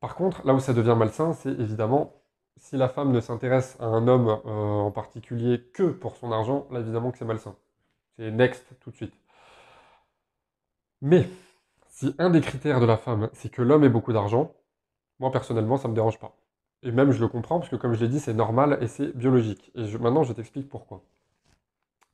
[0.00, 2.21] Par contre, là où ça devient malsain, c'est évidemment
[2.58, 6.66] si la femme ne s'intéresse à un homme euh, en particulier que pour son argent,
[6.70, 7.56] là évidemment que c'est malsain.
[8.16, 9.14] C'est next tout de suite.
[11.00, 11.28] Mais
[11.88, 14.54] si un des critères de la femme, c'est que l'homme ait beaucoup d'argent,
[15.18, 16.36] moi personnellement, ça ne me dérange pas.
[16.82, 19.16] Et même je le comprends, parce que comme je l'ai dit, c'est normal et c'est
[19.16, 19.70] biologique.
[19.74, 21.02] Et maintenant, je t'explique pourquoi.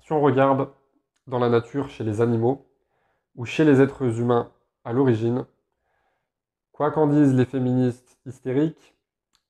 [0.00, 0.70] Si on regarde
[1.26, 2.66] dans la nature, chez les animaux,
[3.36, 4.50] ou chez les êtres humains
[4.84, 5.46] à l'origine,
[6.72, 8.94] quoi qu'en disent les féministes hystériques,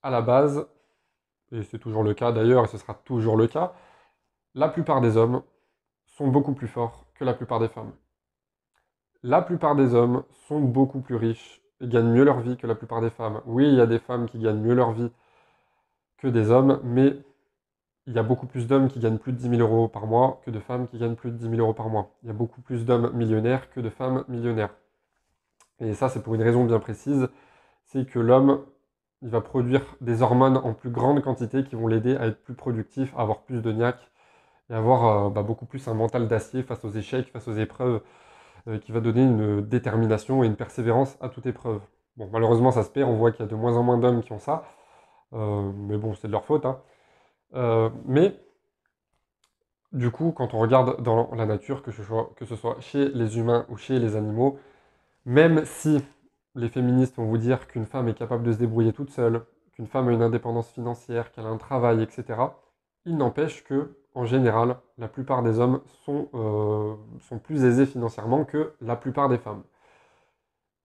[0.03, 0.67] à la base,
[1.51, 3.73] et c'est toujours le cas d'ailleurs, et ce sera toujours le cas,
[4.55, 5.41] la plupart des hommes
[6.05, 7.91] sont beaucoup plus forts que la plupart des femmes.
[9.23, 12.75] La plupart des hommes sont beaucoup plus riches et gagnent mieux leur vie que la
[12.75, 13.41] plupart des femmes.
[13.45, 15.11] Oui, il y a des femmes qui gagnent mieux leur vie
[16.17, 17.17] que des hommes, mais
[18.07, 20.41] il y a beaucoup plus d'hommes qui gagnent plus de 10 000 euros par mois
[20.45, 22.11] que de femmes qui gagnent plus de 10 000 euros par mois.
[22.23, 24.73] Il y a beaucoup plus d'hommes millionnaires que de femmes millionnaires.
[25.79, 27.29] Et ça, c'est pour une raison bien précise,
[27.85, 28.65] c'est que l'homme,
[29.21, 32.53] il va produire des hormones en plus grande quantité qui vont l'aider à être plus
[32.53, 34.09] productif, à avoir plus de niaque
[34.69, 38.01] et avoir euh, bah, beaucoup plus un mental d'acier face aux échecs, face aux épreuves,
[38.67, 41.81] euh, qui va donner une détermination et une persévérance à toute épreuve.
[42.17, 44.23] Bon, malheureusement, ça se perd, on voit qu'il y a de moins en moins d'hommes
[44.23, 44.65] qui ont ça,
[45.33, 46.65] euh, mais bon, c'est de leur faute.
[46.65, 46.79] Hein.
[48.05, 48.39] Mais,
[49.91, 53.77] du coup, quand on regarde dans la nature, que ce soit chez les humains ou
[53.77, 54.59] chez les animaux,
[55.25, 56.03] même si
[56.59, 59.41] les féministes vont vous dire qu'une femme est capable de se débrouiller toute seule,
[59.73, 62.39] qu'une femme a une indépendance financière, qu'elle a un travail, etc.,
[63.05, 68.43] il n'empêche que en général, la plupart des hommes sont, euh, sont plus aisés financièrement
[68.43, 69.63] que la plupart des femmes.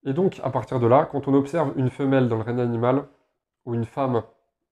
[0.05, 3.05] Et donc, à partir de là, quand on observe une femelle dans le règne animal,
[3.65, 4.23] ou une femme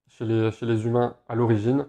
[0.06, 1.86] chez les, chez les humains à l'origine,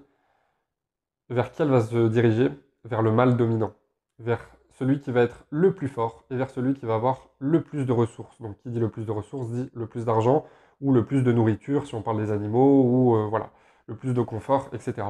[1.29, 2.49] vers qui elle va se diriger?
[2.85, 3.73] Vers le mâle dominant,
[4.19, 4.49] vers
[4.83, 7.85] celui qui va être le plus fort et vers celui qui va avoir le plus
[7.85, 8.41] de ressources.
[8.41, 10.45] Donc, qui dit le plus de ressources dit le plus d'argent
[10.81, 13.51] ou le plus de nourriture, si on parle des animaux, ou euh, voilà,
[13.87, 15.07] le plus de confort, etc.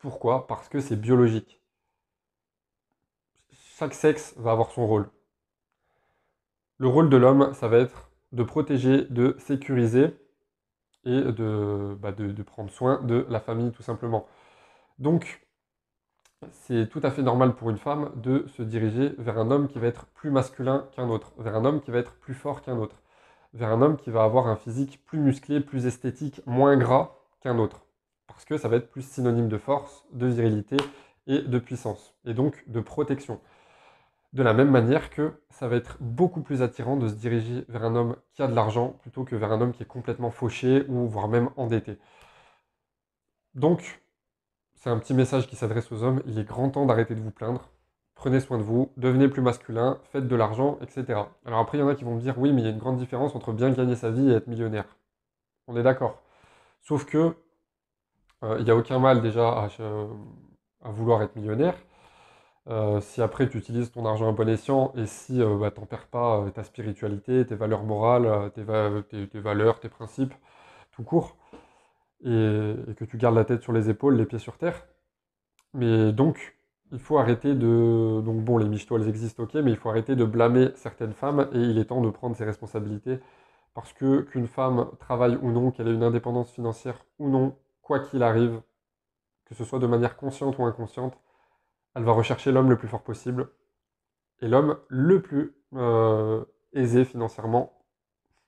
[0.00, 0.48] Pourquoi?
[0.48, 1.60] Parce que c'est biologique.
[3.52, 5.08] Chaque sexe va avoir son rôle.
[6.78, 10.16] Le rôle de l'homme, ça va être de protéger, de sécuriser
[11.04, 14.26] et de, bah, de, prendre soin de la famille tout simplement.
[14.98, 15.43] Donc,
[16.52, 19.78] c'est tout à fait normal pour une femme de se diriger vers un homme qui
[19.78, 22.78] va être plus masculin qu'un autre, vers un homme qui va être plus fort qu'un
[22.78, 23.02] autre,
[23.52, 27.58] vers un homme qui va avoir un physique plus musclé, plus esthétique, moins gras qu'un
[27.58, 27.84] autre
[28.26, 30.76] parce que ça va être plus synonyme de force, de virilité
[31.26, 33.40] et de puissance, et donc de protection.
[34.32, 37.84] De la même manière que ça va être beaucoup plus attirant de se diriger vers
[37.84, 40.84] un homme qui a de l'argent plutôt que vers un homme qui est complètement fauché
[40.88, 41.98] ou voire même endetté.
[43.54, 44.02] Donc,
[44.84, 47.30] c'est un petit message qui s'adresse aux hommes, il est grand temps d'arrêter de vous
[47.30, 47.70] plaindre,
[48.14, 51.20] prenez soin de vous, devenez plus masculin, faites de l'argent, etc.
[51.46, 52.70] Alors après, il y en a qui vont me dire, oui, mais il y a
[52.70, 54.84] une grande différence entre bien gagner sa vie et être millionnaire.
[55.68, 56.20] On est d'accord.
[56.82, 57.34] Sauf que
[58.42, 59.70] euh, il n'y a aucun mal déjà
[60.82, 61.76] à, vouloir être millionnaire.
[62.68, 65.80] Euh, si après tu utilises ton argent à bon escient et si euh, bah, tu
[65.80, 68.62] n'en perds pas ta spiritualité, tes valeurs morales, tes,
[69.40, 70.34] valeurs, tes principes,
[70.92, 71.36] tout court,
[72.22, 74.86] et, que tu gardes la tête sur les épaules, les pieds sur terre.
[75.74, 76.56] Mais donc,
[76.92, 78.20] il faut arrêter de...
[78.22, 81.48] Donc bon, les michetots, elles existent, ok, mais il faut arrêter de blâmer certaines femmes
[81.52, 83.18] et il est temps de prendre ses responsabilités
[83.74, 87.98] parce que qu'une femme travaille ou non, qu'elle ait une indépendance financière ou non, quoi
[87.98, 88.62] qu'il arrive,
[89.46, 91.18] que ce soit de manière consciente ou inconsciente,
[91.94, 93.48] elle va rechercher l'homme le plus fort possible
[94.40, 97.72] et l'homme le plus euh, aisé financièrement.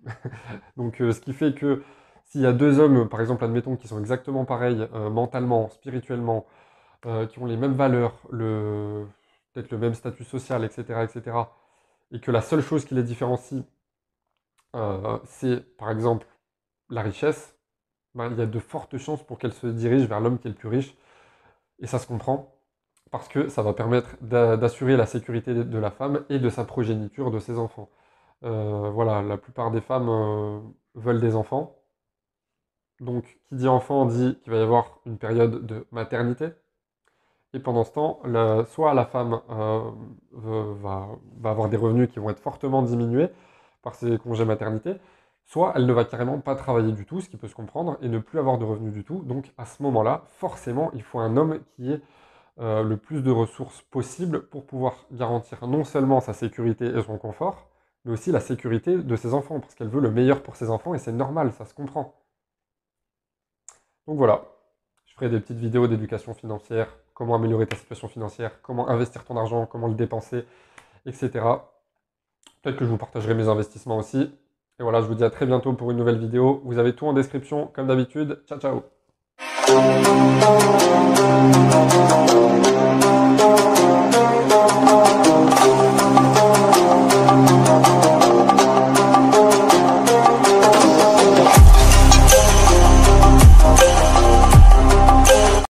[0.76, 1.82] Donc euh, ce qui fait que
[2.26, 6.46] s'il y a deux hommes, par exemple, admettons, qui sont exactement pareils euh, mentalement, spirituellement,
[7.30, 11.36] qui ont les mêmes valeurs, peut-être le même statut social, etc., etc.,
[12.10, 13.62] et que la seule chose qui les différencie,
[15.24, 16.26] c'est par exemple
[16.90, 17.56] la richesse,
[18.14, 20.50] ben, il y a de fortes chances pour qu'elle se dirige vers l'homme qui est
[20.50, 20.96] le plus riche.
[21.80, 22.54] Et ça se comprend
[23.10, 27.30] parce que ça va permettre d'assurer la sécurité de la femme et de sa progéniture,
[27.30, 27.90] de ses enfants.
[28.44, 30.60] Euh, voilà, la plupart des femmes euh,
[30.94, 31.76] veulent des enfants.
[33.00, 36.48] Donc, qui dit enfant dit qu'il va y avoir une période de maternité.
[37.52, 38.20] Et pendant ce temps,
[38.66, 39.90] soit la femme euh,
[40.32, 41.08] va,
[41.44, 43.28] avoir des revenus qui vont être fortement diminués
[43.82, 44.94] par ses congés maternité,
[45.44, 48.08] soit elle ne va carrément pas travailler du tout, ce qui peut se comprendre, et
[48.08, 49.22] ne plus avoir de revenus du tout.
[49.22, 52.00] Donc, à ce moment-là, forcément, il faut un homme qui ait
[52.58, 57.68] le plus de ressources possible pour pouvoir garantir non seulement sa sécurité et son confort,
[58.04, 60.94] mais aussi la sécurité de ses enfants, parce qu'elle veut le meilleur pour ses enfants,
[60.94, 62.14] et c'est normal, ça se comprend.
[64.06, 64.44] Donc voilà,
[65.06, 69.36] je ferai des petites vidéos d'éducation financière, comment améliorer ta situation financière, comment investir ton
[69.36, 70.44] argent, comment le dépenser,
[71.06, 71.30] etc.
[72.62, 74.30] Peut-être que je vous partagerai mes investissements aussi.
[74.78, 76.60] Et voilà, je vous dis à très bientôt pour une nouvelle vidéo.
[76.64, 78.42] Vous avez tout en description, comme d'habitude.
[78.46, 78.82] Ciao, ciao